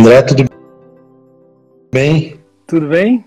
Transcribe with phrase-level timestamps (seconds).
[0.00, 0.46] André, tudo
[1.92, 2.40] bem?
[2.66, 3.22] Tudo bem?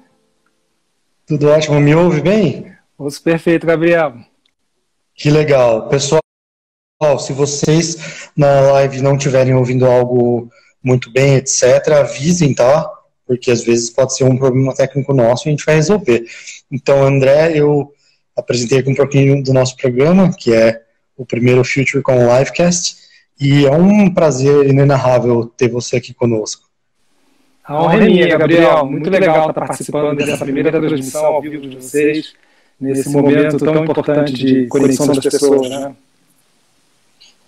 [1.27, 1.79] Tudo ótimo.
[1.79, 2.73] Me ouve bem?
[2.98, 4.16] Ouço perfeito, Gabriel.
[5.13, 5.88] Que legal.
[5.88, 6.20] Pessoal,
[7.20, 10.49] se vocês na live não estiverem ouvindo algo
[10.84, 12.91] muito bem, etc., avisem, tá?
[13.27, 16.26] Porque às vezes pode ser um problema técnico nosso e a gente vai resolver.
[16.71, 17.94] Então, André, eu
[18.35, 20.81] apresentei aqui um pouquinho do nosso programa, que é
[21.16, 23.02] o primeiro Future com Livecast,
[23.40, 26.64] e é um prazer inenarrável ter você aqui conosco.
[27.64, 28.86] A honra é minha, Gabriel.
[28.86, 32.34] Muito legal estar participando dessa primeira transmissão ao vivo de vocês,
[32.80, 35.96] nesse momento tão importante de conexão das pessoas, né?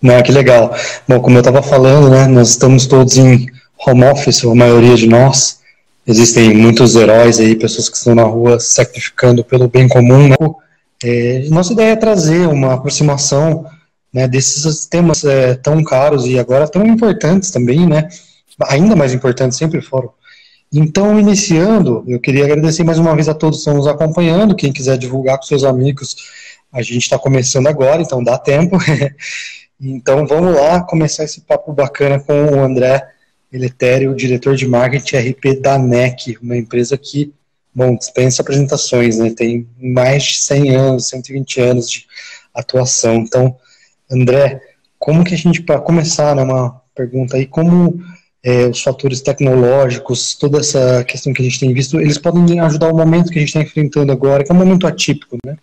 [0.00, 0.74] Não, que legal.
[1.08, 3.46] Bom, como eu estava falando, né, nós estamos todos em
[3.86, 5.60] home office, a maioria de nós.
[6.06, 10.28] Existem muitos heróis aí, pessoas que estão na rua sacrificando pelo bem comum.
[10.28, 10.36] Né?
[11.02, 13.66] É, nossa ideia é trazer uma aproximação
[14.16, 18.08] né, desses temas é, tão caros e agora tão importantes também, né?
[18.66, 20.10] ainda mais importante, sempre foram.
[20.72, 24.56] Então, iniciando, eu queria agradecer mais uma vez a todos que estão nos acompanhando.
[24.56, 26.16] Quem quiser divulgar com seus amigos,
[26.72, 28.78] a gente está começando agora, então dá tempo.
[29.78, 33.06] então, vamos lá começar esse papo bacana com o André
[33.52, 37.34] Eletério, diretor de marketing RP da NEC, uma empresa que,
[37.74, 39.28] bom, dispensa apresentações, né?
[39.36, 42.06] Tem mais de 100 anos, 120 anos de
[42.54, 43.16] atuação.
[43.16, 43.54] Então,
[44.10, 44.60] André,
[44.98, 48.00] como que a gente, para começar, né, uma pergunta aí, como
[48.42, 52.92] é, os fatores tecnológicos, toda essa questão que a gente tem visto, eles podem ajudar
[52.92, 55.56] o momento que a gente está enfrentando agora, que é um momento atípico, né?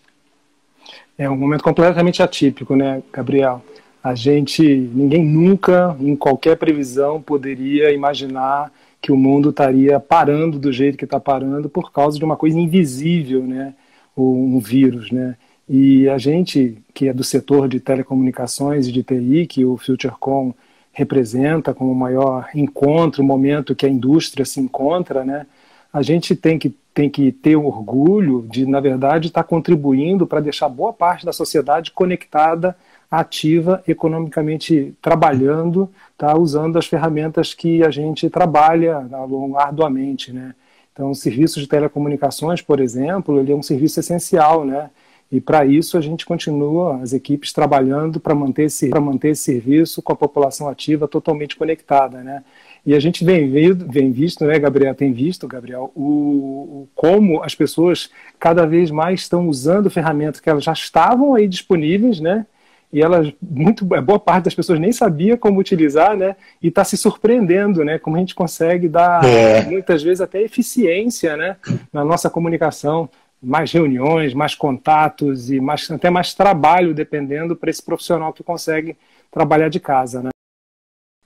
[1.17, 3.61] É um momento completamente atípico, né, Gabriel?
[4.03, 4.61] A gente,
[4.93, 8.69] ninguém nunca, em qualquer previsão, poderia imaginar
[9.01, 12.57] que o mundo estaria parando do jeito que está parando por causa de uma coisa
[12.57, 13.73] invisível, né?
[14.15, 15.35] Um vírus, né?
[15.67, 20.53] E a gente, que é do setor de telecomunicações e de TI, que o FutureCom
[20.91, 25.47] representa como o maior encontro, momento que a indústria se encontra, né?
[25.91, 30.67] A gente tem que, tem que ter orgulho de, na verdade, estar contribuindo para deixar
[30.69, 32.75] boa parte da sociedade conectada,
[33.09, 36.35] ativa, economicamente trabalhando, tá?
[36.35, 39.07] usando as ferramentas que a gente trabalha
[39.55, 40.55] arduamente, né?
[40.91, 44.89] Então, o serviço de telecomunicações, por exemplo, ele é um serviço essencial, né?
[45.31, 50.01] E para isso a gente continua, as equipes trabalhando para manter, esse, manter esse serviço
[50.01, 52.21] com a população ativa totalmente conectada.
[52.21, 52.43] Né?
[52.85, 57.55] E a gente vem, vem visto, né, Gabriel, tem visto, Gabriel, o, o, como as
[57.55, 62.45] pessoas cada vez mais estão usando ferramentas que elas já estavam aí disponíveis, né?
[62.91, 66.35] E elas, muito, boa parte das pessoas nem sabia como utilizar, né?
[66.61, 67.97] E está se surpreendendo, né?
[67.97, 69.63] Como a gente consegue dar, é.
[69.65, 71.55] muitas vezes, até eficiência, né?
[71.91, 73.09] Na nossa comunicação
[73.43, 78.95] mais reuniões, mais contatos e mais, até mais trabalho, dependendo para esse profissional que consegue
[79.31, 80.29] trabalhar de casa, né?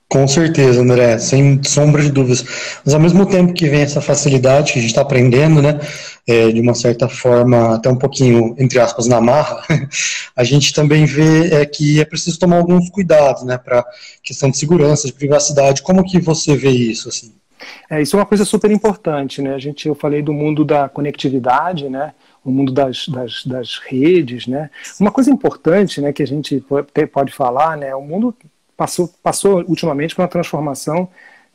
[0.09, 2.45] Com certeza, André, sem sombra de dúvidas.
[2.85, 5.79] Mas ao mesmo tempo que vem essa facilidade que a gente está aprendendo, né,
[6.25, 9.61] é, de uma certa forma, até um pouquinho, entre aspas, na marra,
[10.33, 13.85] a gente também vê é, que é preciso tomar alguns cuidados, né, para
[14.23, 15.81] questão de segurança, de privacidade.
[15.81, 17.33] Como que você vê isso, assim?
[17.89, 19.53] É, isso é uma coisa super importante, né?
[19.53, 22.13] A gente, eu falei do mundo da conectividade, né?
[22.43, 24.69] O mundo das, das, das redes, né?
[24.99, 26.13] Uma coisa importante, né?
[26.13, 26.63] Que a gente
[27.11, 27.95] pode falar, né?
[27.95, 28.35] O mundo
[28.75, 31.09] passou, passou ultimamente por uma transformação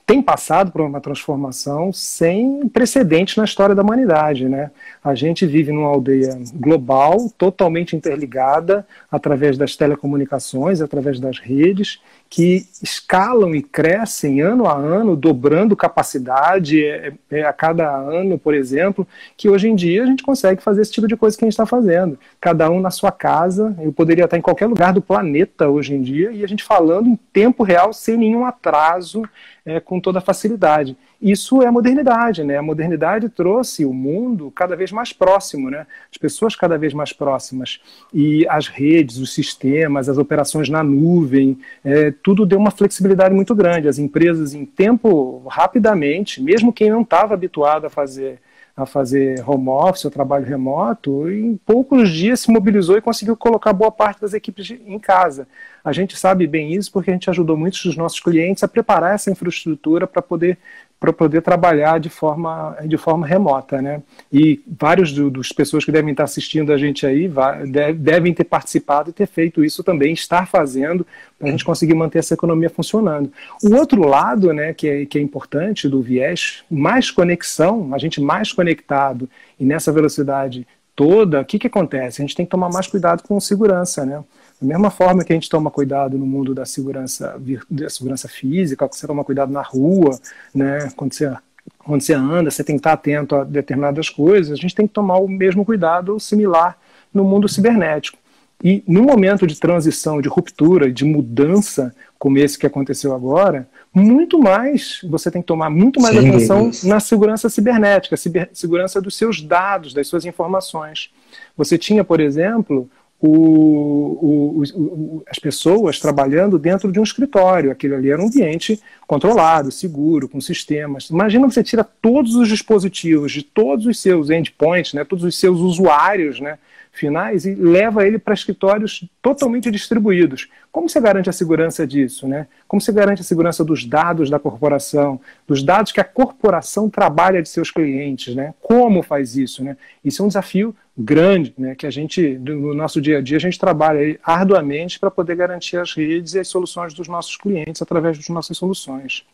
[0.04, 4.48] tem passado por uma transformação sem precedentes na história da humanidade.
[4.48, 4.70] Né?
[5.02, 12.00] A gente vive numa aldeia global, totalmente interligada através das telecomunicações, através das redes,
[12.32, 18.54] que escalam e crescem ano a ano, dobrando capacidade é, é, a cada ano, por
[18.54, 19.06] exemplo,
[19.36, 21.52] que hoje em dia a gente consegue fazer esse tipo de coisa que a gente
[21.52, 22.18] está fazendo.
[22.40, 26.00] Cada um na sua casa, eu poderia estar em qualquer lugar do planeta hoje em
[26.00, 29.24] dia, e a gente falando em tempo real, sem nenhum atraso,
[29.64, 30.96] é, com toda facilidade.
[31.20, 32.58] Isso é modernidade, né?
[32.58, 35.86] A modernidade trouxe o mundo cada vez mais próximo, né?
[36.10, 37.80] As pessoas cada vez mais próximas.
[38.12, 43.54] E as redes, os sistemas, as operações na nuvem, é, tudo deu uma flexibilidade muito
[43.54, 43.88] grande.
[43.88, 48.40] As empresas, em tempo, rapidamente, mesmo quem não estava habituado a fazer
[48.74, 53.72] a fazer home office, o trabalho remoto, em poucos dias se mobilizou e conseguiu colocar
[53.72, 55.46] boa parte das equipes em casa.
[55.84, 59.14] A gente sabe bem isso porque a gente ajudou muitos dos nossos clientes a preparar
[59.14, 60.56] essa infraestrutura para poder
[61.02, 64.00] para poder trabalhar de forma, de forma remota, né?
[64.32, 67.28] E vários do, dos pessoas que devem estar assistindo a gente aí
[67.66, 71.04] deve, devem ter participado e ter feito isso também, estar fazendo,
[71.36, 73.32] para a gente conseguir manter essa economia funcionando.
[73.64, 78.20] O outro lado, né, que é, que é importante do viés, mais conexão, a gente
[78.20, 79.28] mais conectado
[79.58, 80.64] e nessa velocidade
[80.94, 82.22] toda, o que, que acontece?
[82.22, 84.22] A gente tem que tomar mais cuidado com segurança, né?
[84.62, 87.36] Da mesma forma que a gente toma cuidado no mundo da segurança,
[87.68, 90.16] da segurança física, que você toma cuidado na rua,
[90.54, 91.34] né, quando você
[91.78, 94.92] quando você anda, você tem que estar atento a determinadas coisas, a gente tem que
[94.92, 96.76] tomar o mesmo cuidado similar
[97.12, 98.18] no mundo cibernético.
[98.62, 104.38] E no momento de transição, de ruptura, de mudança, como esse que aconteceu agora, muito
[104.38, 106.84] mais, você tem que tomar muito mais Sim, atenção Deus.
[106.84, 111.10] na segurança cibernética, ciber, segurança dos seus dados, das suas informações.
[111.56, 112.88] Você tinha, por exemplo,
[113.24, 117.70] o, o, o, as pessoas trabalhando dentro de um escritório.
[117.70, 121.08] Aquilo ali era um ambiente controlado, seguro, com sistemas.
[121.08, 125.60] Imagina você tira todos os dispositivos de todos os seus endpoints, né, todos os seus
[125.60, 126.58] usuários, né,
[126.92, 130.48] finais e leva ele para escritórios totalmente distribuídos.
[130.70, 132.28] Como você garante a segurança disso?
[132.28, 132.46] Né?
[132.68, 135.18] Como você garante a segurança dos dados da corporação,
[135.48, 138.34] dos dados que a corporação trabalha de seus clientes?
[138.34, 138.54] Né?
[138.60, 139.64] Como faz isso?
[139.64, 139.76] Né?
[140.04, 143.40] Isso é um desafio grande, né, que a gente, no nosso dia a dia, a
[143.40, 148.18] gente trabalha arduamente para poder garantir as redes e as soluções dos nossos clientes através
[148.18, 149.24] das nossas soluções.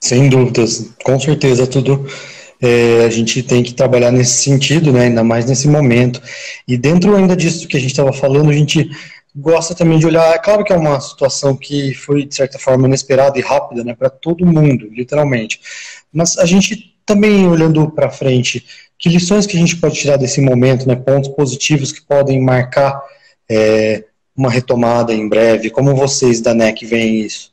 [0.00, 2.04] Sem dúvidas, com certeza, tudo
[2.62, 6.22] é, a gente tem que trabalhar nesse sentido, né, ainda mais nesse momento.
[6.66, 8.88] E dentro ainda disso que a gente estava falando, a gente
[9.34, 12.86] gosta também de olhar, é claro que é uma situação que foi, de certa forma,
[12.86, 15.60] inesperada e rápida, né, para todo mundo, literalmente.
[16.12, 18.64] Mas a gente também, olhando para frente,
[18.96, 23.02] que lições que a gente pode tirar desse momento, né, pontos positivos que podem marcar
[23.50, 24.04] é,
[24.36, 25.68] uma retomada em breve?
[25.68, 27.51] Como vocês da NEC veem isso?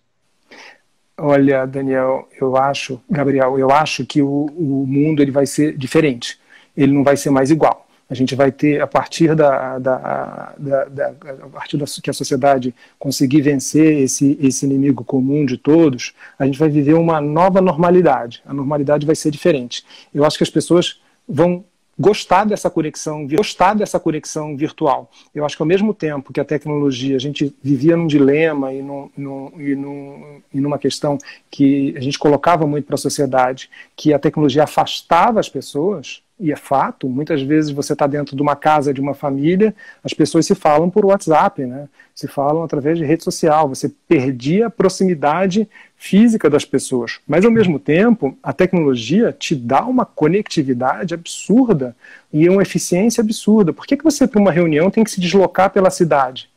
[1.22, 6.40] Olha, Daniel, eu acho, Gabriel, eu acho que o, o mundo ele vai ser diferente.
[6.76, 7.88] Ele não vai ser mais igual.
[8.10, 12.14] A gente vai ter, a partir da, da, da, da a partir da que a
[12.14, 17.62] sociedade conseguir vencer esse, esse inimigo comum de todos, a gente vai viver uma nova
[17.62, 18.42] normalidade.
[18.48, 19.86] A normalidade vai ser diferente.
[20.12, 21.64] Eu acho que as pessoas vão
[22.00, 25.12] gostar dessa conexão, gostar dessa conexão virtual.
[25.36, 28.82] Eu acho que ao mesmo tempo que a tecnologia, a gente vivia num dilema e,
[28.82, 31.18] num, num, e, num, e numa questão
[31.52, 36.52] que a gente colocava muito para a sociedade, que a tecnologia afastava as pessoas, e
[36.52, 40.46] é fato, muitas vezes você está dentro de uma casa, de uma família, as pessoas
[40.46, 41.90] se falam por WhatsApp, né?
[42.16, 47.20] se falam através de rede social, você perdia a proximidade física das pessoas.
[47.28, 51.96] Mas, ao mesmo tempo, a tecnologia te dá uma conectividade absurda
[52.32, 53.74] e uma eficiência absurda.
[53.74, 56.50] Por que, que você, para uma reunião, tem que se deslocar pela cidade?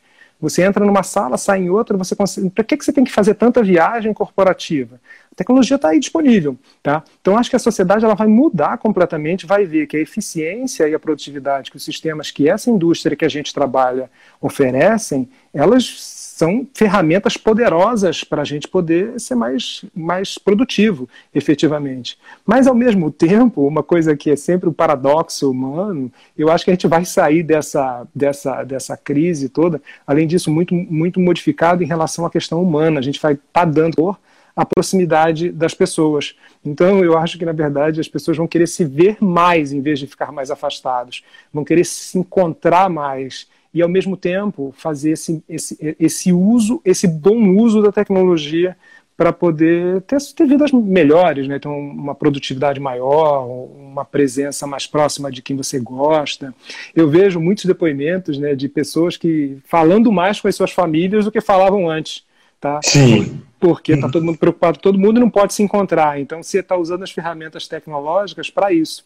[0.43, 2.49] Você entra numa sala, sai em outra, você consegue.
[2.49, 4.99] Para que, que você tem que fazer tanta viagem corporativa?
[5.33, 7.03] A tecnologia está aí disponível, tá?
[7.19, 10.93] Então acho que a sociedade ela vai mudar completamente, vai ver que a eficiência e
[10.93, 16.67] a produtividade que os sistemas que essa indústria que a gente trabalha oferecem, elas são
[16.73, 22.17] ferramentas poderosas para a gente poder ser mais, mais produtivo, efetivamente.
[22.43, 26.71] Mas, ao mesmo tempo, uma coisa que é sempre um paradoxo humano, eu acho que
[26.71, 31.87] a gente vai sair dessa, dessa, dessa crise toda, além disso, muito, muito modificado em
[31.87, 32.99] relação à questão humana.
[32.99, 34.17] A gente vai estar tá dando
[34.55, 36.35] a proximidade das pessoas.
[36.63, 39.99] Então, eu acho que, na verdade, as pessoas vão querer se ver mais em vez
[39.99, 45.43] de ficar mais afastados, vão querer se encontrar mais e, ao mesmo tempo, fazer esse,
[45.49, 48.77] esse, esse uso, esse bom uso da tecnologia
[49.15, 51.59] para poder ter, ter vidas melhores, né?
[51.59, 56.53] ter uma produtividade maior, uma presença mais próxima de quem você gosta.
[56.95, 61.31] Eu vejo muitos depoimentos né, de pessoas que falando mais com as suas famílias do
[61.31, 62.25] que falavam antes.
[62.63, 62.79] Tá?
[62.81, 63.41] Sim.
[63.59, 66.17] Porque está todo mundo preocupado, todo mundo não pode se encontrar.
[66.17, 69.05] Então, você está usando as ferramentas tecnológicas para isso.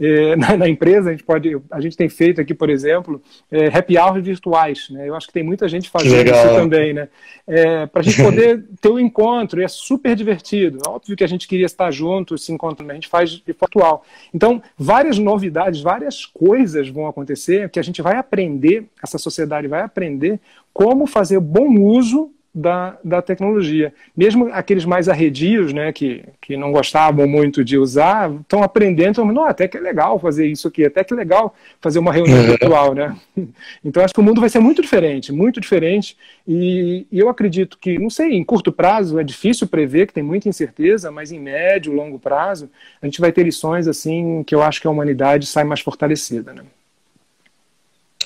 [0.00, 3.20] É, na, na, empresa, a gente pode, a gente tem feito aqui, por exemplo,
[3.52, 5.06] é, happy hours virtuais, né?
[5.06, 7.08] Eu acho que tem muita gente fazendo isso também, né?
[7.46, 10.78] É, para a gente poder ter o um encontro, e é super divertido.
[10.86, 14.02] Óbvio que a gente queria estar junto, se encontrando, a gente faz de atual.
[14.32, 19.82] Então, várias novidades, várias coisas vão acontecer que a gente vai aprender, essa sociedade vai
[19.82, 20.40] aprender
[20.72, 23.92] como fazer bom uso da, da tecnologia.
[24.16, 29.32] Mesmo aqueles mais arredios, né, que, que não gostavam muito de usar, estão aprendendo, estão
[29.32, 32.38] não, até que é legal fazer isso aqui, até que é legal fazer uma reunião
[32.38, 32.46] uhum.
[32.46, 33.16] virtual, né?
[33.84, 37.78] Então acho que o mundo vai ser muito diferente, muito diferente, e, e, eu acredito
[37.78, 41.40] que, não sei, em curto prazo é difícil prever, que tem muita incerteza, mas em
[41.40, 42.70] médio, longo prazo,
[43.02, 46.52] a gente vai ter lições assim que eu acho que a humanidade sai mais fortalecida,
[46.52, 46.62] né?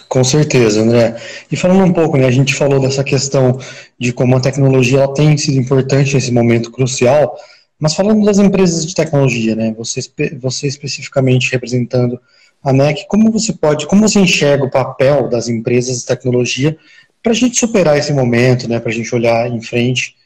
[0.08, 1.16] Com certeza, André.
[1.52, 3.58] E falando um pouco, né, a gente falou dessa questão
[3.98, 7.36] de como a tecnologia ela tem sido importante nesse momento crucial,
[7.78, 10.00] mas falando das empresas de tecnologia, né, você,
[10.40, 12.18] você especificamente representando
[12.64, 16.76] a NEC, como você pode, como você enxerga o papel das empresas de tecnologia
[17.22, 20.16] para a gente superar esse momento, né, para a gente olhar em frente?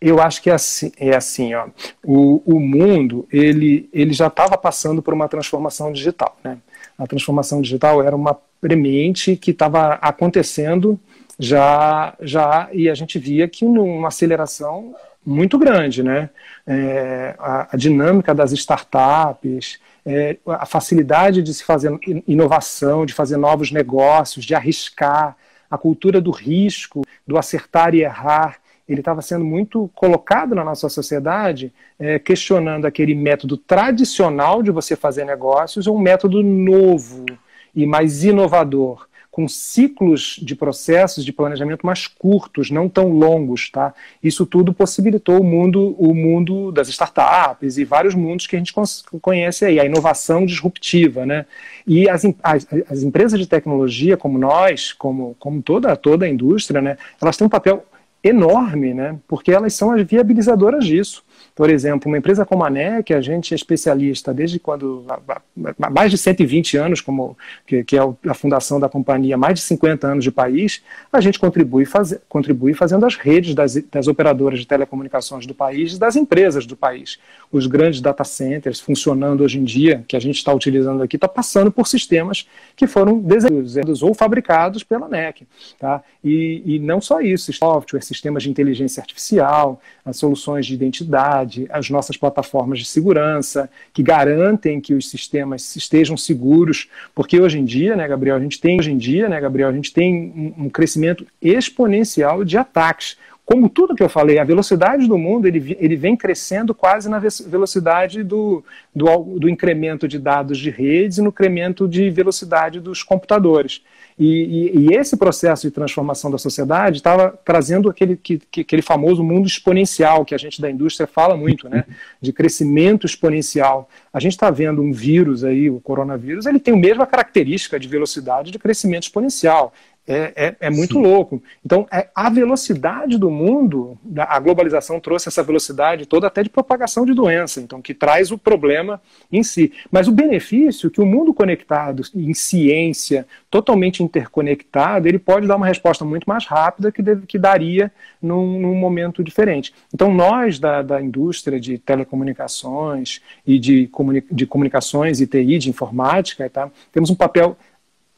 [0.00, 1.68] Eu acho que é assim, é assim ó,
[2.04, 6.58] o, o mundo ele, ele já estava passando por uma transformação digital, né?
[6.98, 10.98] A transformação digital era uma premente que estava acontecendo
[11.38, 16.30] já, já, e a gente via que uma aceleração muito grande, né?
[16.66, 23.36] É, a, a, dinâmica das startups, é, a facilidade de se fazer inovação, de fazer
[23.36, 25.36] novos negócios, de arriscar,
[25.70, 28.56] a cultura do risco, do acertar e errar,
[28.88, 34.96] ele estava sendo muito colocado na nossa sociedade, é, questionando aquele método tradicional de você
[34.96, 37.26] fazer negócios ou um método novo
[37.74, 43.94] e mais inovador com ciclos de processos de planejamento mais curtos, não tão longos, tá?
[44.20, 48.74] Isso tudo possibilitou o mundo, o mundo das startups e vários mundos que a gente
[49.22, 51.46] conhece aí, a inovação disruptiva, né?
[51.86, 56.82] E as, as, as empresas de tecnologia, como nós, como, como toda, toda a indústria,
[56.82, 56.98] né?
[57.22, 57.86] Elas têm um papel
[58.22, 59.18] enorme, né?
[59.26, 61.24] Porque elas são as viabilizadoras disso.
[61.58, 66.08] Por exemplo, uma empresa como a NEC, a gente é especialista desde quando, há mais
[66.08, 67.36] de 120 anos, como,
[67.66, 70.80] que, que, é a fundação da companhia, mais de 50 anos de país,
[71.12, 75.94] a gente contribui, faz, contribui fazendo as redes das, das operadoras de telecomunicações do país
[75.94, 77.18] e das empresas do país.
[77.50, 81.26] Os grandes data centers funcionando hoje em dia, que a gente está utilizando aqui, está
[81.26, 82.46] passando por sistemas
[82.76, 85.44] que foram desenhados ou fabricados pela NEC.
[85.76, 86.04] Tá?
[86.22, 89.80] E, e não só isso, software, sistemas de inteligência artificial,
[90.12, 96.88] soluções de identidade, as nossas plataformas de segurança, que garantem que os sistemas estejam seguros,
[97.14, 99.72] porque hoje em dia, né, Gabriel, a gente tem hoje em dia, né, Gabriel, a
[99.72, 103.16] gente tem um, um crescimento exponencial de ataques.
[103.44, 107.18] Como tudo que eu falei, a velocidade do mundo ele, ele vem crescendo quase na
[107.18, 108.62] velocidade do,
[108.94, 113.82] do, do incremento de dados de redes e no incremento de velocidade dos computadores.
[114.18, 118.82] E, e, e, esse processo de transformação da sociedade estava trazendo aquele, que, que, aquele
[118.82, 121.84] famoso mundo exponencial que a gente da indústria fala muito, né?
[122.20, 123.88] De crescimento exponencial.
[124.12, 127.86] A gente está vendo um vírus aí, o coronavírus, ele tem a mesma característica de
[127.86, 129.72] velocidade de crescimento exponencial.
[130.08, 131.02] É, é, é, muito Sim.
[131.02, 131.42] louco.
[131.64, 137.04] Então, é, a velocidade do mundo, a globalização trouxe essa velocidade toda até de propagação
[137.04, 139.70] de doença, então, que traz o problema em si.
[139.90, 145.66] Mas o benefício que o mundo conectado em ciência, totalmente interconectado, ele pode dar uma
[145.66, 149.74] resposta muito mais rápida que, deve, que daria num, num, momento diferente.
[149.92, 155.68] Então, nós da, da indústria de telecomunicações e de, comuni de comunicações e TI, de
[155.68, 157.58] informática, tá, temos um papel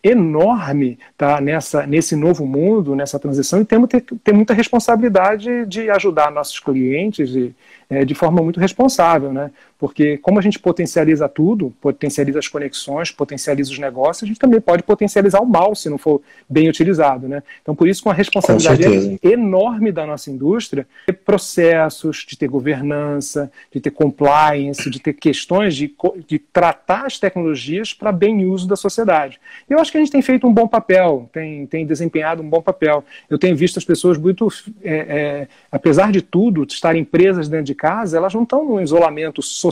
[0.03, 5.67] enorme tá, nessa, nesse novo mundo, nessa transição, e temos que ter, ter muita responsabilidade
[5.67, 7.55] de ajudar nossos clientes e,
[7.89, 9.51] é, de forma muito responsável, né?
[9.81, 14.61] Porque como a gente potencializa tudo, potencializa as conexões, potencializa os negócios, a gente também
[14.61, 17.43] pode potencializar o mal se não for bem utilizado, né?
[17.63, 22.47] Então, por isso, com a responsabilidade com enorme da nossa indústria, ter processos, de ter
[22.47, 25.91] governança, de ter compliance, de ter questões de,
[26.29, 29.41] de tratar as tecnologias para bem uso da sociedade.
[29.67, 32.61] Eu acho que a gente tem feito um bom papel, tem, tem desempenhado um bom
[32.61, 33.03] papel.
[33.31, 34.47] Eu tenho visto as pessoas muito,
[34.83, 39.41] é, é, apesar de tudo, estarem presas dentro de casa, elas não estão no isolamento
[39.41, 39.70] social,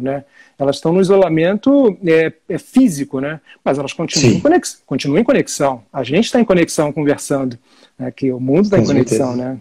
[0.00, 0.24] né?
[0.58, 3.40] Elas estão no isolamento é, é físico, né?
[3.64, 5.82] Mas elas continuam em, conex, continuam em conexão.
[5.92, 7.58] A gente está em conexão conversando,
[7.98, 8.10] né?
[8.10, 9.52] que o mundo está em conexão, certeza.
[9.52, 9.60] né?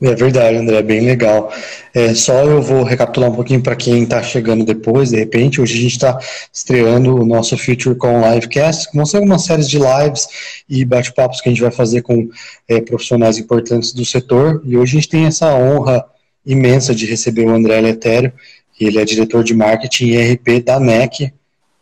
[0.00, 1.52] É verdade, André, bem legal.
[1.92, 5.60] É, só eu vou recapitular um pouquinho para quem está chegando depois, de repente.
[5.60, 6.20] Hoje a gente está
[6.52, 10.28] estreando o nosso Future com Livecast, que vão ser algumas séries de lives
[10.68, 12.28] e bate-papos que a gente vai fazer com
[12.68, 14.62] é, profissionais importantes do setor.
[14.64, 16.04] E hoje a gente tem essa honra
[16.48, 18.32] imensa de receber o André Letério,
[18.80, 21.32] ele é diretor de marketing e RP da NEC,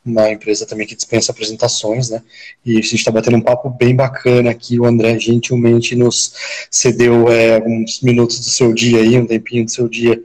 [0.04, 2.22] uma empresa também que dispensa apresentações, né?
[2.64, 4.78] E a gente está batendo um papo bem bacana aqui.
[4.78, 6.32] O André gentilmente nos
[6.70, 10.22] cedeu é, uns minutos do seu dia aí, um tempinho do seu dia,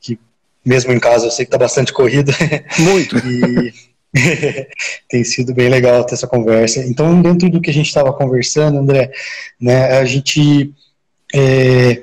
[0.00, 0.18] que
[0.64, 2.32] mesmo em casa eu sei que está bastante corrido.
[2.78, 3.16] Muito.
[3.26, 3.72] e
[5.08, 6.80] tem sido bem legal ter essa conversa.
[6.80, 9.10] Então, dentro do que a gente estava conversando, André,
[9.60, 10.72] né, a gente
[11.34, 12.02] é,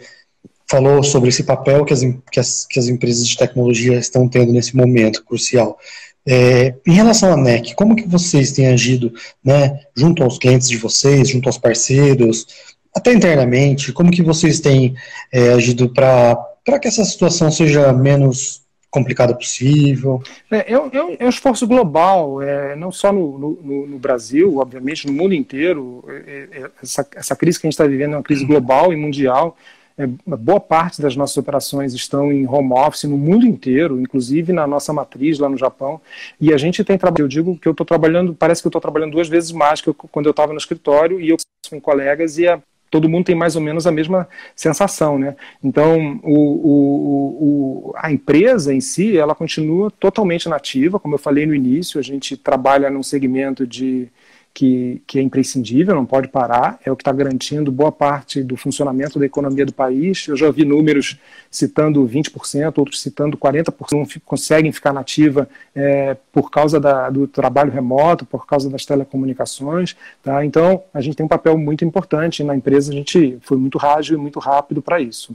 [0.72, 2.02] falou sobre esse papel que as,
[2.32, 5.78] que as, que as empresas de tecnologia estão tendo nesse momento crucial.
[6.26, 9.12] É, em relação à NEC, como que vocês têm agido
[9.44, 12.48] né, junto aos clientes de vocês, junto aos parceiros,
[12.96, 14.96] até internamente, como que vocês têm
[15.32, 20.22] é, agido para que essa situação seja menos complicada possível?
[20.52, 25.08] É, é, é, é um esforço global, é, não só no, no, no, Brasil, obviamente,
[25.08, 26.04] no mundo inteiro.
[26.08, 28.98] É, é, essa, essa crise que a gente está vivendo é uma crise global e
[28.98, 29.58] mundial.
[29.98, 34.66] É, boa parte das nossas operações estão em home office no mundo inteiro, inclusive na
[34.66, 36.02] nossa matriz lá no Japão.
[36.40, 37.24] E a gente tem trabalho.
[37.24, 39.90] Eu digo que eu estou trabalhando, parece que eu estou trabalhando duas vezes mais que
[39.90, 41.38] eu, quando eu estava no escritório e eu
[41.70, 42.60] com colegas e a,
[42.92, 45.36] todo mundo tem mais ou menos a mesma sensação, né?
[45.64, 51.46] Então, o, o, o, a empresa em si, ela continua totalmente nativa, como eu falei
[51.46, 54.10] no início, a gente trabalha num segmento de
[54.54, 58.58] que, que é imprescindível, não pode parar, é o que está garantindo boa parte do
[58.58, 60.28] funcionamento da economia do país.
[60.28, 61.18] Eu já vi números
[61.50, 67.72] citando 20%, outros citando 40%, não conseguem ficar nativa é, por causa da, do trabalho
[67.72, 69.96] remoto, por causa das telecomunicações.
[70.22, 70.44] Tá?
[70.44, 74.18] Então, a gente tem um papel muito importante na empresa, a gente foi muito ágil
[74.18, 75.34] e muito rápido para isso.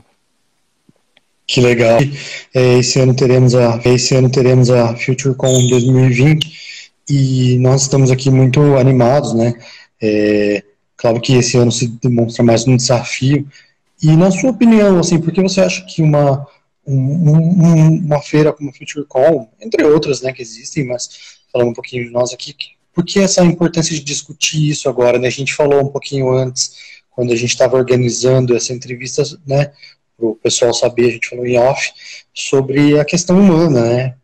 [1.47, 1.99] Que legal.
[2.53, 6.76] É, esse ano teremos a esse ano teremos a FutureCon 2020
[7.09, 9.53] e nós estamos aqui muito animados, né?
[10.01, 10.63] É,
[10.95, 13.47] claro que esse ano se demonstra mais um desafio.
[14.01, 16.45] E na sua opinião, assim, por que você acha que uma,
[16.85, 21.09] um, uma feira como a FutureCon, entre outras, né, que existem, mas
[21.51, 22.53] falando um pouquinho de nós aqui,
[22.93, 25.27] por que essa importância de discutir isso agora, né?
[25.27, 26.75] A gente falou um pouquinho antes,
[27.11, 29.71] quando a gente estava organizando essa entrevista, né,
[30.17, 31.91] para o pessoal saber, a gente falou em off,
[32.33, 34.15] sobre a questão humana, né?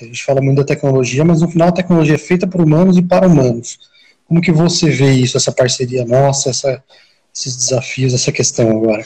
[0.00, 2.96] A gente fala muito da tecnologia, mas no final a tecnologia é feita por humanos
[2.96, 3.78] e para humanos.
[4.26, 6.82] Como que você vê isso, essa parceria nossa, essa,
[7.34, 9.04] esses desafios, essa questão agora?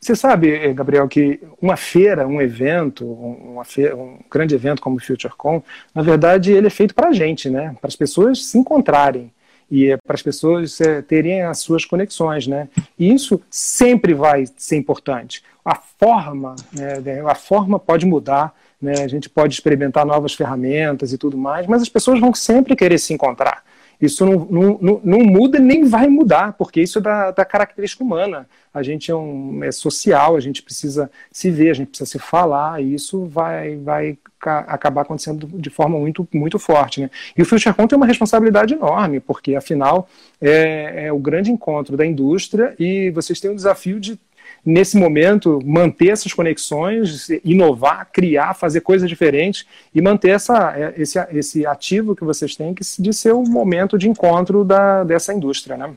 [0.00, 4.96] Você sabe, eh, Gabriel, que uma feira, um evento, uma feira, um grande evento como
[4.96, 5.62] o FutureCon,
[5.94, 7.74] na verdade ele é feito para a gente, né?
[7.80, 9.32] para as pessoas se encontrarem
[9.70, 12.68] e é para as pessoas é, terem as suas conexões, né?
[12.98, 15.42] E isso sempre vai ser importante.
[15.62, 18.94] A forma, né, a forma pode mudar, né?
[19.02, 22.98] A gente pode experimentar novas ferramentas e tudo mais, mas as pessoas vão sempre querer
[22.98, 23.64] se encontrar.
[24.00, 28.04] Isso não, não, não, não muda nem vai mudar, porque isso é da, da característica
[28.04, 28.48] humana.
[28.72, 32.18] A gente é, um, é social, a gente precisa se ver, a gente precisa se
[32.18, 37.00] falar, e isso vai, vai acabar acontecendo de forma muito, muito forte.
[37.00, 37.10] Né?
[37.36, 40.08] E o FutureCon tem uma responsabilidade enorme, porque afinal
[40.40, 44.16] é, é o grande encontro da indústria e vocês têm o desafio de
[44.64, 51.18] nesse momento, manter essas conexões, inovar, criar, fazer coisas diferentes e manter essa, é, esse,
[51.32, 55.76] esse ativo que vocês têm que, de ser o momento de encontro da, dessa indústria.
[55.76, 55.90] Né?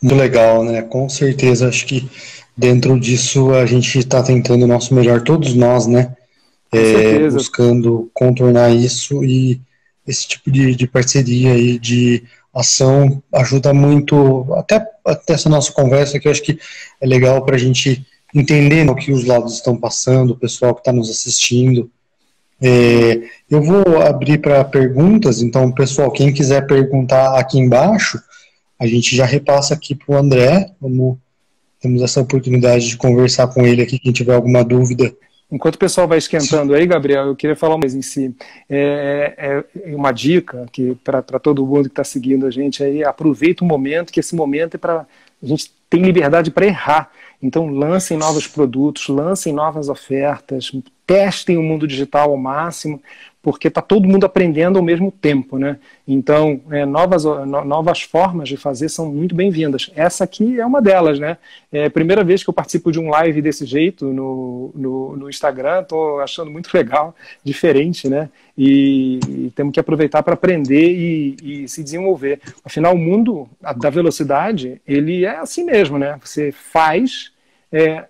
[0.00, 0.82] Muito legal, né?
[0.82, 2.08] Com certeza, acho que
[2.56, 6.14] dentro disso a gente está tentando o nosso melhor, todos nós, né?
[6.72, 9.60] É, buscando contornar isso e
[10.06, 16.18] esse tipo de, de parceria e de ação ajuda muito, até, até essa nossa conversa
[16.20, 16.58] que eu acho que
[17.00, 20.80] é legal para a gente entender o que os lados estão passando, o pessoal que
[20.80, 21.90] está nos assistindo.
[22.60, 28.20] É, eu vou abrir para perguntas, então, pessoal, quem quiser perguntar aqui embaixo,
[28.78, 31.18] a gente já repassa aqui para o André, vamos,
[31.80, 35.14] temos essa oportunidade de conversar com ele aqui, quem tiver alguma dúvida
[35.50, 38.34] Enquanto o pessoal vai esquentando aí, Gabriel, eu queria falar mais em si.
[38.68, 43.04] É, é, é uma dica que para todo mundo que está seguindo a gente aí,
[43.04, 45.06] aproveita o momento, que esse momento é para
[45.42, 47.10] a gente tem liberdade para errar.
[47.42, 50.72] Então lancem novos produtos, lancem novas ofertas,
[51.06, 53.00] testem o mundo digital ao máximo,
[53.44, 55.78] porque está todo mundo aprendendo ao mesmo tempo, né?
[56.08, 59.90] Então, é, novas, novas formas de fazer são muito bem-vindas.
[59.94, 61.36] Essa aqui é uma delas, né?
[61.70, 65.28] É a primeira vez que eu participo de um live desse jeito no, no, no
[65.28, 67.14] Instagram, estou achando muito legal,
[67.44, 68.30] diferente, né?
[68.56, 72.40] E, e temos que aproveitar para aprender e, e, se desenvolver.
[72.64, 76.18] Afinal, o mundo da velocidade, ele é assim mesmo, né?
[76.24, 77.30] Você faz,
[77.70, 78.06] é,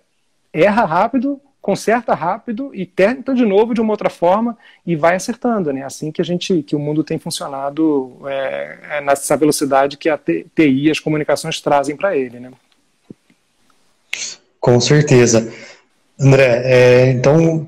[0.53, 5.73] erra rápido, conserta rápido e tenta de novo de uma outra forma e vai acertando,
[5.73, 5.81] né?
[5.81, 10.15] Assim que a gente, que o mundo tem funcionado é, é nessa velocidade que a
[10.15, 12.51] TI, as comunicações trazem para ele, né?
[14.59, 15.51] Com certeza,
[16.19, 16.61] André.
[16.65, 17.67] É, então,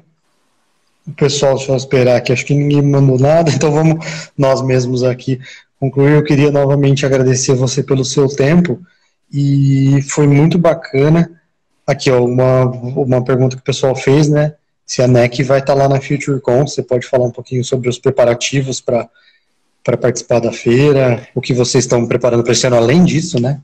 [1.08, 2.32] o pessoal, deixa eu esperar aqui.
[2.32, 5.42] Acho que ninguém mandou nada, então vamos nós mesmos aqui
[5.80, 6.12] concluir.
[6.12, 8.80] Eu queria novamente agradecer você pelo seu tempo
[9.34, 11.37] e foi muito bacana
[11.88, 14.56] Aqui, ó, uma, uma pergunta que o pessoal fez, né?
[14.86, 17.88] Se a NEC vai estar tá lá na FutureCon, você pode falar um pouquinho sobre
[17.88, 19.10] os preparativos para
[20.00, 23.62] participar da feira, o que vocês estão preparando para esse ano, além disso, né?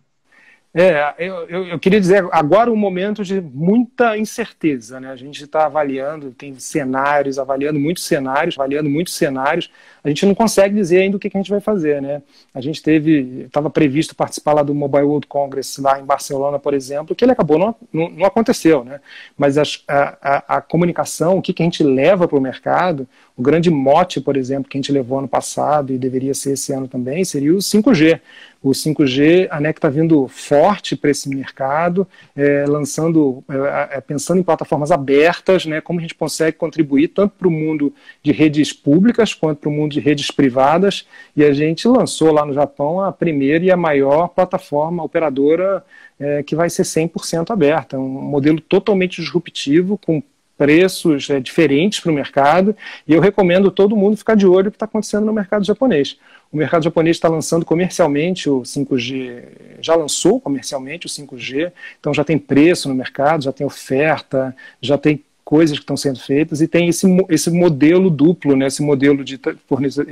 [0.76, 5.12] É, eu, eu, eu, queria dizer agora um momento de muita incerteza, né?
[5.12, 9.70] A gente está avaliando, tem cenários, avaliando muitos cenários, avaliando muitos cenários.
[10.04, 12.24] A gente não consegue dizer ainda o que, que a gente vai fazer, né?
[12.56, 16.74] A gente teve, estava previsto participar lá do Mobile World Congress lá em Barcelona, por
[16.74, 19.00] exemplo, que ele acabou não, não, não aconteceu, né?
[19.38, 23.08] Mas a, a, a comunicação, o que, que a gente leva para o mercado,
[23.38, 26.74] o grande mote, por exemplo, que a gente levou ano passado e deveria ser esse
[26.74, 28.20] ano também, seria o 5G
[28.64, 34.40] o 5G, a NEC está vindo forte para esse mercado, é, lançando, é, é, pensando
[34.40, 38.72] em plataformas abertas, né, como a gente consegue contribuir tanto para o mundo de redes
[38.72, 41.06] públicas quanto para o mundo de redes privadas.
[41.36, 45.84] E a gente lançou lá no Japão a primeira e a maior plataforma operadora
[46.18, 50.24] é, que vai ser 100% aberta, um modelo totalmente disruptivo, com
[50.58, 52.76] preços é, diferentes para o mercado,
[53.08, 56.18] e eu recomendo todo mundo ficar de olho no que está acontecendo no mercado japonês.
[56.54, 59.44] O mercado japonês está lançando comercialmente o 5G,
[59.82, 64.96] já lançou comercialmente o 5G, então já tem preço no mercado, já tem oferta, já
[64.96, 69.24] tem coisas que estão sendo feitas e tem esse, esse modelo duplo, né, esse modelo
[69.24, 69.40] de,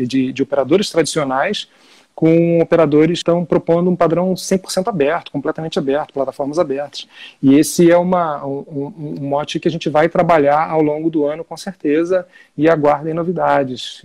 [0.07, 1.67] de, de operadores tradicionais
[2.13, 7.07] com operadores que estão propondo um padrão 100% aberto, completamente aberto, plataformas abertas.
[7.41, 11.25] E esse é uma, um, um, mote que a gente vai trabalhar ao longo do
[11.25, 14.01] ano, com certeza, e aguardem novidades.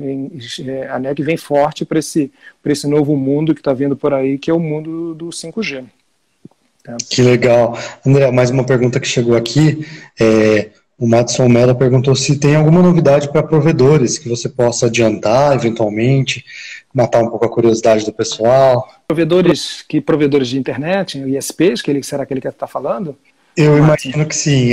[0.67, 2.33] É, a NEC vem forte para esse,
[2.65, 5.85] esse novo mundo que está vindo por aí, que é o mundo do 5G.
[6.83, 6.97] Tá?
[7.11, 7.77] Que legal.
[8.07, 9.85] André, mais uma pergunta que chegou aqui.
[10.19, 15.55] É, o Madison Mello perguntou se tem alguma novidade para provedores que você possa adiantar,
[15.55, 16.43] eventualmente,
[16.97, 18.89] matar um pouco a curiosidade do pessoal.
[19.07, 23.15] Provedores, que provedores de internet, ISPs, que ele, será que ele quer estar falando?
[23.55, 24.73] Eu imagino que sim.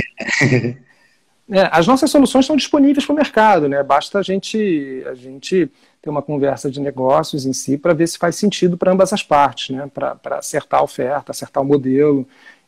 [1.50, 3.82] É, as nossas soluções estão disponíveis para o mercado, né?
[3.82, 8.16] Basta a gente, a gente ter uma conversa de negócios em si para ver se
[8.16, 9.90] faz sentido para ambas as partes, né?
[9.92, 12.26] Para acertar a oferta, acertar o modelo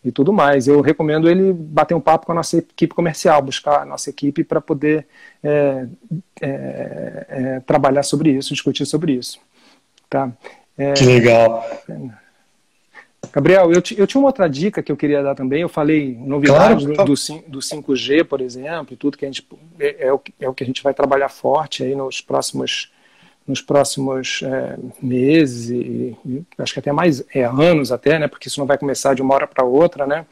[0.08, 0.66] e tudo mais.
[0.68, 4.44] Eu recomendo ele bater um papo com a nossa equipe comercial, buscar a nossa equipe
[4.44, 5.06] para poder
[5.42, 5.86] é,
[6.40, 9.38] é, é, trabalhar sobre isso, discutir sobre isso.
[10.08, 10.32] Tá?
[10.76, 11.64] É, que legal.
[13.32, 15.62] Gabriel, eu, eu tinha uma outra dica que eu queria dar também.
[15.62, 17.04] Eu falei novidades claro.
[17.04, 19.46] do, do, do 5G, por exemplo, tudo que a gente
[19.78, 22.92] é, é, o, é o que a gente vai trabalhar forte aí nos próximos
[23.46, 28.48] nos próximos é, meses e, e, acho que até mais é, anos até, né, porque
[28.48, 30.26] isso não vai começar de uma hora para outra, né.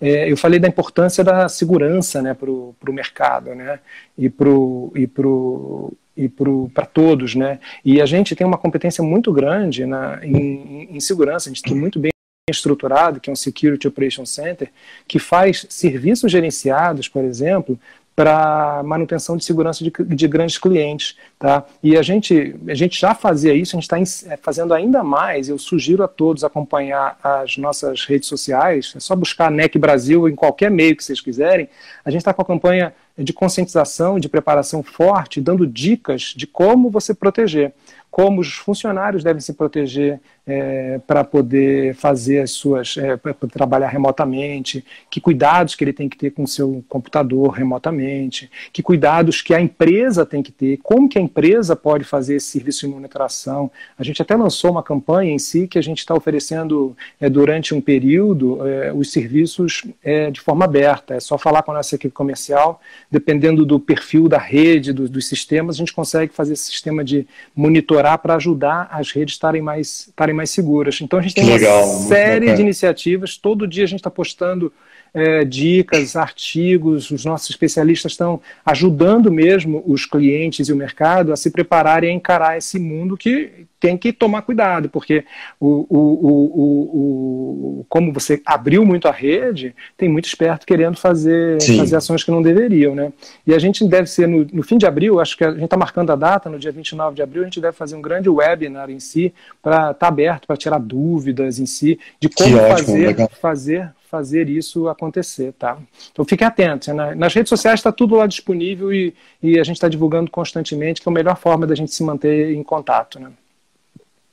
[0.00, 3.80] É, eu falei da importância da segurança, né, para o mercado, né,
[4.16, 4.48] e para
[4.94, 7.58] e pro, e para todos, né.
[7.84, 11.76] E a gente tem uma competência muito grande na, em, em segurança, a gente tem
[11.76, 12.10] muito bem
[12.50, 14.70] estruturado, que é um Security Operation Center,
[15.06, 17.78] que faz serviços gerenciados, por exemplo,
[18.20, 21.16] para manutenção de segurança de, de, grandes clientes.
[21.38, 21.64] Tá?
[21.82, 25.48] E a gente, a gente já fazia isso, a gente está é, fazendo ainda mais.
[25.48, 30.34] Eu sugiro a todos acompanhar as nossas redes sociais, é só buscar NEC Brasil em
[30.34, 31.66] qualquer meio que vocês quiserem.
[32.04, 36.90] A gente está com a campanha de conscientização, de preparação forte, dando dicas de como
[36.90, 37.72] você proteger
[38.10, 43.86] como os funcionários devem se proteger é, para poder fazer as suas, é, para trabalhar
[43.86, 49.42] remotamente, que cuidados que ele tem que ter com o seu computador remotamente, que cuidados
[49.42, 52.92] que a empresa tem que ter, como que a empresa pode fazer esse serviço de
[52.92, 53.70] monitoração.
[53.96, 57.72] A gente até lançou uma campanha em si que a gente está oferecendo é, durante
[57.72, 61.14] um período é, os serviços é, de forma aberta.
[61.14, 65.28] É só falar com a nossa equipe comercial, dependendo do perfil da rede, do, dos
[65.28, 70.08] sistemas, a gente consegue fazer esse sistema de melhorar para ajudar as redes estarem mais,
[70.08, 71.00] estarem mais seguras.
[71.00, 74.72] Então a gente tem uma série de iniciativas, todo dia a gente está postando
[75.12, 81.36] é, dicas, artigos, os nossos especialistas estão ajudando mesmo os clientes e o mercado a
[81.36, 85.24] se prepararem a encarar esse mundo que tem que tomar cuidado, porque
[85.58, 91.60] o, o, o, o, como você abriu muito a rede, tem muito esperto querendo fazer,
[91.62, 92.94] fazer ações que não deveriam.
[92.94, 93.10] Né?
[93.46, 95.78] E a gente deve ser, no, no fim de abril, acho que a gente está
[95.78, 98.90] marcando a data, no dia 29 de abril, a gente deve fazer um grande webinar
[98.90, 103.92] em si, para estar tá aberto, para tirar dúvidas em si, de como fazer, fazer
[104.10, 105.78] fazer isso acontecer, tá?
[106.10, 106.88] Então fiquem atentos.
[106.88, 107.14] Né?
[107.14, 111.08] Nas redes sociais está tudo lá disponível e, e a gente está divulgando constantemente, que
[111.08, 113.30] é a melhor forma da gente se manter em contato, né?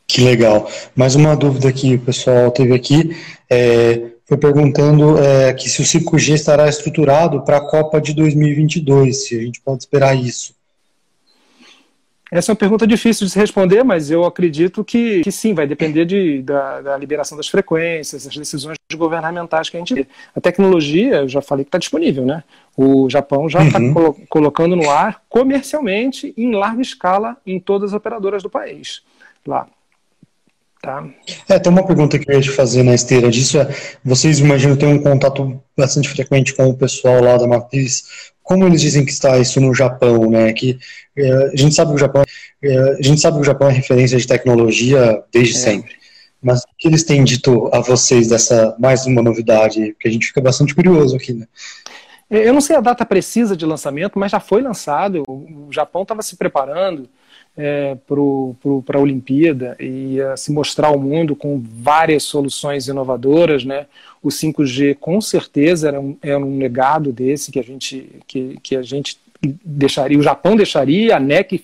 [0.08, 0.70] Que legal.
[0.96, 3.16] Mais uma dúvida que o pessoal teve aqui
[3.50, 9.28] é, foi perguntando é, que se o 5G estará estruturado para a Copa de 2022,
[9.28, 10.57] se a gente pode esperar isso.
[12.30, 15.66] Essa é uma pergunta difícil de se responder, mas eu acredito que, que sim, vai
[15.66, 20.08] depender de, da, da, liberação das frequências, das decisões governamentais que a gente vê.
[20.36, 22.44] A tecnologia, eu já falei que está disponível, né?
[22.76, 23.94] O Japão já está uhum.
[23.94, 29.02] colo colocando no ar comercialmente, em larga escala, em todas as operadoras do país.
[29.46, 29.68] Lá.
[30.82, 31.04] Tá.
[31.50, 33.60] É, tem uma pergunta que eu ia te fazer na esteira disso.
[33.60, 33.68] É,
[34.04, 38.80] vocês imaginam ter um contato bastante frequente com o pessoal lá da matriz como eles
[38.80, 40.54] dizem que está isso no Japão, né?
[40.54, 40.80] Que
[41.18, 42.24] é, a gente sabe que o Japão,
[42.64, 45.58] é, a gente sabe que o Japão é referência de tecnologia desde é.
[45.58, 45.92] sempre.
[46.42, 49.92] Mas o que eles têm dito a vocês dessa mais uma novidade?
[49.92, 51.46] Porque a gente fica bastante curioso aqui, né?
[52.30, 55.24] Eu não sei a data precisa de lançamento, mas já foi lançado.
[55.28, 57.10] O Japão estava se preparando
[57.58, 57.98] é,
[58.86, 63.88] para a Olimpíada e a se mostrar ao mundo com várias soluções inovadoras, né?
[64.22, 68.76] O 5G com certeza era um, era um legado desse que a gente que, que
[68.76, 71.64] a gente deixaria, o Japão deixaria, a NEC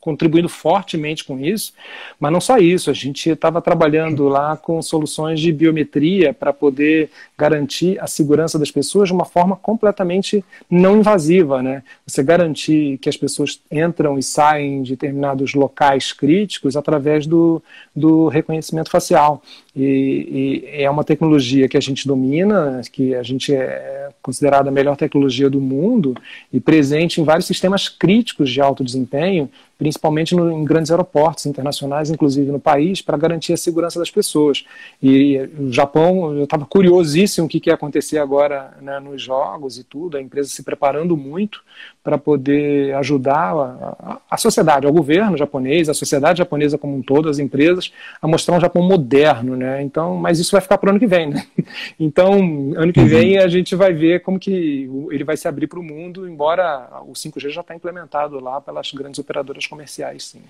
[0.00, 1.72] contribuindo fortemente com isso,
[2.18, 7.10] mas não só isso, a gente estava trabalhando lá com soluções de biometria para poder
[7.36, 11.82] garantir a segurança das pessoas de uma forma completamente não invasiva, né?
[12.06, 17.62] Você garantir que as pessoas entram e saem de determinados locais críticos através do,
[17.94, 19.42] do reconhecimento facial.
[19.74, 24.72] E, e, é uma tecnologia que a gente domina, que a gente é considerada a
[24.72, 26.14] melhor tecnologia do mundo
[26.52, 32.10] e presente em vários sistemas críticos de alto desempenho, principalmente no, em grandes aeroportos internacionais,
[32.10, 34.64] inclusive no país, para garantir a segurança das pessoas.
[35.02, 39.78] E o Japão, eu estava curiosíssimo o que, que ia acontecer agora né, nos jogos
[39.78, 41.62] e tudo, a empresa se preparando muito
[42.02, 47.28] para poder ajudar a, a, sociedade, o governo japonês, a sociedade japonesa como um todo,
[47.28, 49.82] as empresas, a mostrar um Japão moderno, né?
[49.82, 51.46] Então, mas isso vai ficar para o ano que vem, né?
[51.98, 53.06] Então, ano que uhum.
[53.06, 56.88] vem a gente vai ver como que ele vai se abrir para o mundo, embora
[57.06, 60.40] o 5G já está implementado lá pelas grandes operadoras comerciais, sim.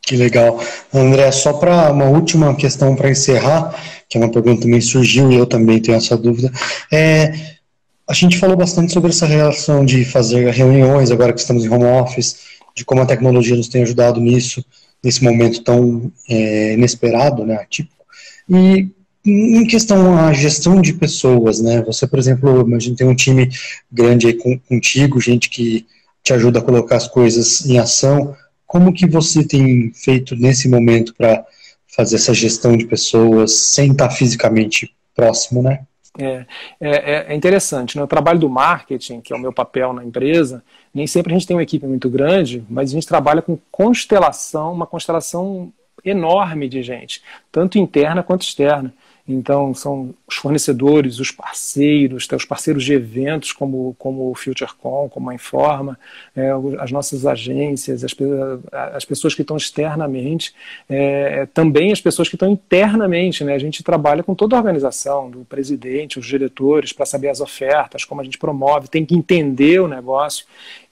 [0.00, 0.60] Que legal.
[0.94, 3.74] André, só para uma última questão para encerrar,
[4.08, 6.50] que é uma pergunta que também surgiu e eu também tenho essa dúvida.
[6.92, 7.55] É,
[8.08, 11.84] a gente falou bastante sobre essa relação de fazer reuniões, agora que estamos em home
[11.84, 12.36] office,
[12.74, 14.64] de como a tecnologia nos tem ajudado nisso,
[15.02, 18.04] nesse momento tão é, inesperado, né, atípico.
[18.48, 18.88] E
[19.24, 23.50] em questão a gestão de pessoas, né, você, por exemplo, a gente tem um time
[23.90, 25.84] grande aí com, contigo, gente que
[26.22, 28.36] te ajuda a colocar as coisas em ação.
[28.66, 31.44] Como que você tem feito nesse momento para
[31.96, 35.80] fazer essa gestão de pessoas sem estar fisicamente próximo, né?
[36.18, 36.46] É,
[36.80, 38.02] é, é, interessante, né?
[38.02, 41.46] O trabalho do marketing, que é o meu papel na empresa, nem sempre a gente
[41.46, 45.72] tem uma equipe muito grande, mas a gente trabalha com constelação, uma constelação
[46.04, 48.94] enorme de gente, tanto interna quanto externa.
[49.28, 55.30] Então, são os fornecedores, os parceiros, os parceiros de eventos como, como o FutureCon, como
[55.30, 55.98] a Informa,
[56.34, 58.14] é, as nossas agências, as,
[58.94, 60.54] as, pessoas que estão externamente,
[60.88, 63.42] é, também as pessoas que estão internamente.
[63.42, 63.54] Né?
[63.54, 68.04] A gente trabalha com toda a organização, do presidente, os diretores, para saber as ofertas,
[68.04, 70.46] como a gente promove, tem que entender o negócio.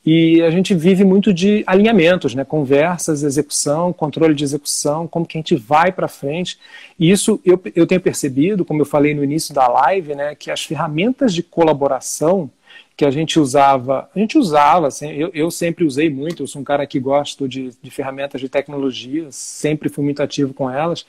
[0.04, 2.44] E a gente vive muito de alinhamentos, né?
[2.44, 6.58] conversas, execução, controle de execução, como que a gente vai para frente.
[6.98, 10.50] E isso eu, eu tenho percebido, como eu falei no início da live, né, que
[10.50, 12.50] as ferramentas de colaboração
[12.96, 16.60] que a gente usava, a gente usava, assim, eu, eu sempre usei muito, eu sou
[16.60, 21.04] um cara que gosto de, de ferramentas de tecnologia, sempre fui muito ativo com elas,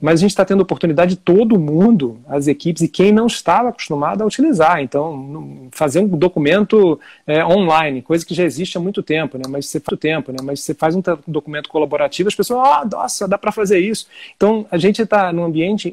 [0.00, 3.70] mas a gente está tendo oportunidade de todo mundo, as equipes, e quem não estava
[3.70, 4.80] acostumado a utilizar.
[4.80, 9.44] Então, fazer um documento é, online, coisa que já existe há muito tempo, né?
[9.48, 10.38] mas você faz tempo, né?
[10.42, 14.06] mas você faz um documento colaborativo, as pessoas, ah, oh, nossa, dá para fazer isso.
[14.36, 15.90] Então, a gente está num ambiente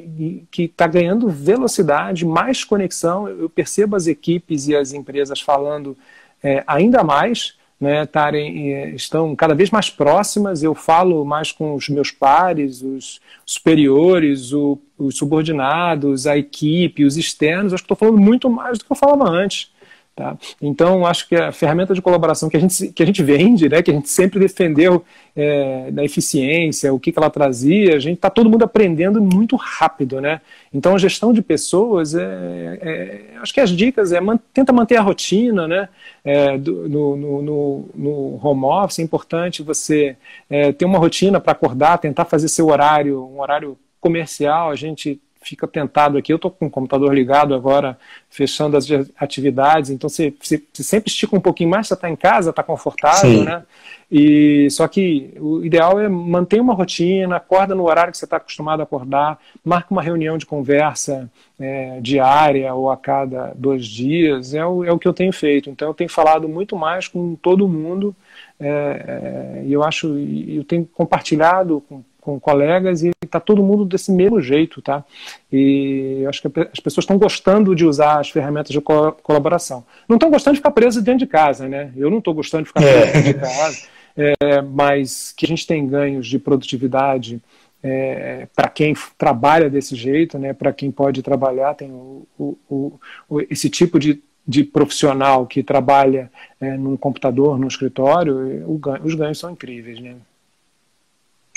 [0.50, 3.26] que está ganhando velocidade, mais conexão.
[3.26, 5.96] Eu percebo as equipes e as empresas falando
[6.42, 10.62] é, ainda mais né, tarem, eh, estão cada vez mais próximas.
[10.62, 17.16] Eu falo mais com os meus pares, os superiores, o, os subordinados, a equipe, os
[17.18, 17.74] externos.
[17.74, 19.70] Acho que estou falando muito mais do que eu falava antes.
[20.16, 20.38] Tá?
[20.62, 23.82] Então, acho que a ferramenta de colaboração que a gente, que a gente vende, né,
[23.82, 28.14] que a gente sempre defendeu é, da eficiência, o que, que ela trazia, a gente
[28.14, 30.20] está todo mundo aprendendo muito rápido.
[30.20, 30.40] Né?
[30.72, 34.96] Então, a gestão de pessoas, é, é acho que as dicas é man, tenta manter
[34.96, 35.88] a rotina, né?
[36.24, 40.16] É, do, no, no, no, home office é importante você
[40.48, 45.20] é, ter uma rotina para acordar, tentar fazer seu horário, um horário comercial, a gente
[45.44, 46.32] fica tentado aqui.
[46.32, 51.10] Eu estou com o computador ligado agora, fechando as atividades, então você, você, você sempre
[51.10, 53.44] estica um pouquinho mais, você está em casa, está confortável, Sim.
[53.44, 53.62] né?
[54.10, 58.36] E, só que o ideal é manter uma rotina, acorda no horário que você está
[58.36, 64.54] acostumado a acordar, marca uma reunião de conversa é, diária ou a cada dois dias,
[64.54, 65.70] é o, é o que eu tenho feito.
[65.70, 68.14] Então eu tenho falado muito mais com todo mundo
[68.60, 73.84] é, é, e eu acho, eu tenho compartilhado com com colegas e está todo mundo
[73.84, 75.04] desse mesmo jeito, tá?
[75.52, 79.84] E eu acho que as pessoas estão gostando de usar as ferramentas de co colaboração.
[80.08, 81.92] Não estão gostando de ficar preso dentro de casa, né?
[81.94, 83.82] Eu não estou gostando de ficar preso dentro de casa,
[84.16, 87.42] é, mas que a gente tem ganhos de produtividade
[87.82, 90.54] é, para quem trabalha desse jeito, né?
[90.54, 96.30] Para quem pode trabalhar, tem o, o, o, esse tipo de de profissional que trabalha
[96.60, 98.62] é, num computador, num escritório,
[99.02, 100.16] os ganhos são incríveis, né?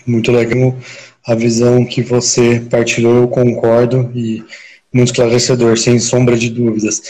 [0.08, 0.76] Muito legal
[1.28, 4.44] a visão que você partilhou, eu concordo e
[4.94, 7.02] muito esclarecedor, sem sombra de dúvidas.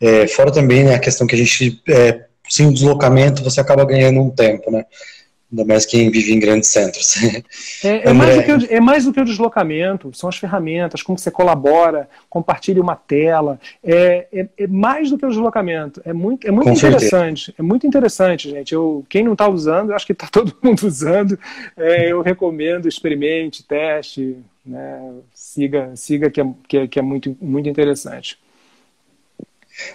[0.00, 4.20] É, fora também né, a questão que a gente, é, sem deslocamento, você acaba ganhando
[4.20, 4.84] um tempo, né?
[5.50, 7.14] Ainda mais quem vive em grandes centros.
[7.84, 11.30] É, é, mais o, é, mais do que o deslocamento, são as ferramentas, como você
[11.30, 13.60] colabora, compartilha uma tela.
[13.82, 16.00] É, é, é mais do que o deslocamento.
[16.04, 17.46] É muito, é muito interessante.
[17.46, 17.54] Certeza.
[17.58, 18.74] É muito interessante, gente.
[18.74, 21.38] Eu, quem não está usando, eu acho que está todo mundo usando.
[21.76, 27.36] É, eu recomendo, experimente, teste, né, siga, siga que é, que é, que é muito,
[27.40, 28.38] muito interessante.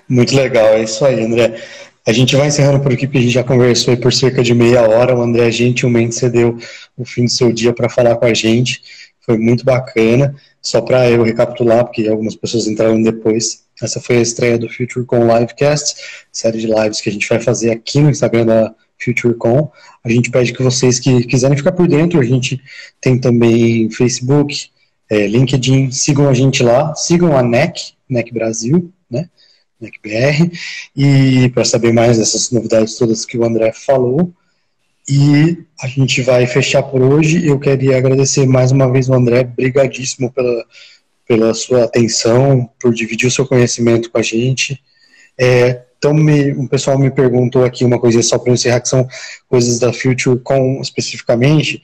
[0.08, 1.62] Muito legal, é isso aí, André.
[2.08, 4.82] A gente vai encerrando por aqui, porque a gente já conversou por cerca de meia
[4.88, 5.16] hora.
[5.16, 6.58] O André gentilmente cedeu
[6.98, 8.82] o fim do seu dia para falar com a gente.
[9.22, 10.36] Foi muito bacana.
[10.62, 13.64] Só para eu recapitular, porque algumas pessoas entraram depois.
[13.82, 17.72] Essa foi a estreia do FutureCon Livecast, série de lives que a gente vai fazer
[17.72, 19.72] aqui no Instagram da FutureCon.
[20.04, 22.62] A gente pede que vocês que quiserem ficar por dentro, a gente
[23.00, 24.70] tem também Facebook,
[25.10, 29.30] é, LinkedIn, sigam a gente lá, sigam a NEC, NEC Brasil, né?
[29.80, 30.52] NECBR,
[30.96, 34.34] e para saber mais dessas novidades todas que o André falou.
[35.08, 37.48] E a gente vai fechar por hoje.
[37.48, 40.66] Eu queria agradecer mais uma vez o André, brigadíssimo pela,
[41.28, 44.80] pela sua atenção, por dividir o seu conhecimento com a gente.
[45.38, 49.08] É, então, me, um pessoal me perguntou aqui uma coisa só para encerrar, que são
[49.48, 51.82] coisas da FutureCon especificamente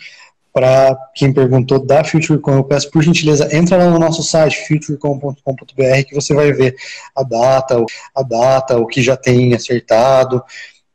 [0.55, 6.03] para quem perguntou da FutureCon, eu peço por gentileza, entra lá no nosso site, futurecon.com.br,
[6.07, 6.73] que você vai ver
[7.13, 7.83] a data,
[8.15, 10.41] a data, o que já tem acertado,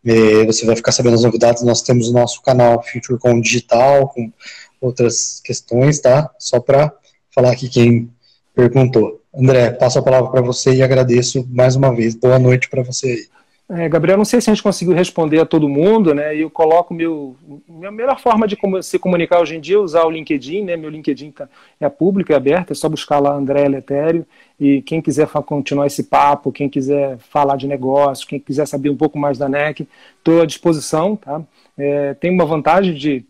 [0.03, 4.33] é, você vai ficar sabendo as novidades, nós temos o nosso canal FutureCon Digital, com
[4.81, 6.31] outras questões, tá?
[6.39, 6.91] Só para
[7.31, 8.11] falar aqui quem
[8.55, 9.21] perguntou.
[9.35, 12.15] André, passo a palavra para você e agradeço mais uma vez.
[12.15, 13.40] Boa noite para você aí.
[13.73, 16.35] É, Gabriel, não sei se a gente conseguiu responder a todo mundo, né?
[16.37, 17.37] Eu coloco meu
[17.69, 20.77] minha melhor forma de se comunicar hoje em dia é usar o LinkedIn, né?
[20.77, 24.27] Meu LinkedIn tá, é público, é aberto, é só buscar lá André Letério.
[24.59, 28.97] E quem quiser continuar esse papo, quem quiser falar de negócio, quem quiser saber um
[28.97, 29.87] pouco mais da NEC,
[30.19, 31.41] estou à disposição, tá?
[31.79, 33.25] É, tem uma vantagem de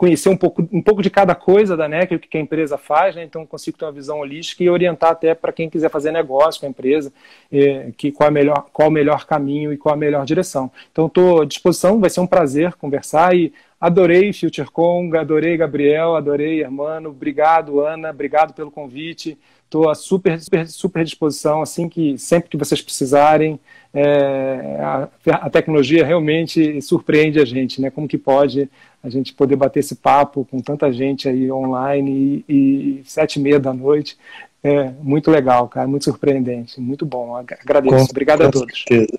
[0.00, 3.14] conhecer um pouco, um pouco de cada coisa da NEC, o que a empresa faz,
[3.14, 3.22] né?
[3.22, 6.66] então consigo ter uma visão holística e orientar até para quem quiser fazer negócio com
[6.66, 7.12] a empresa,
[7.52, 10.70] é, que qual, é melhor, qual o melhor caminho e qual a melhor direção.
[10.90, 16.62] Então estou à disposição, vai ser um prazer conversar e adorei FutureCon, adorei Gabriel, adorei
[16.62, 19.36] Hermano, obrigado Ana, obrigado pelo convite,
[19.66, 23.60] estou à super, super, super disposição, assim que sempre que vocês precisarem,
[23.92, 27.90] é, a, a, tecnologia realmente surpreende a gente, né?
[27.90, 28.70] Como que pode
[29.02, 33.42] a gente poder bater esse papo com tanta gente aí online e, e sete e
[33.42, 34.16] meia da noite.
[34.62, 37.34] É muito legal, cara, muito surpreendente, muito bom.
[37.34, 37.96] Agradeço.
[37.96, 38.84] Com, Obrigado com a todos.
[38.86, 39.18] Certeza.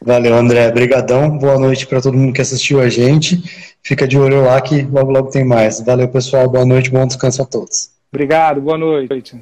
[0.00, 0.68] Valeu, André.
[0.68, 1.36] Obrigadão.
[1.36, 3.42] Boa noite para todo mundo que assistiu a gente.
[3.82, 5.80] Fica de olho lá que logo logo tem mais.
[5.80, 6.48] Valeu, pessoal.
[6.48, 7.90] Boa noite, bom descanso a todos.
[8.10, 8.62] Obrigado.
[8.62, 9.36] Boa noite.